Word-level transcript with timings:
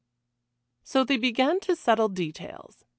So 0.81 1.03
they 1.03 1.17
began 1.17 1.59
to 1.59 1.75
settle 1.75 2.09
details. 2.09 2.85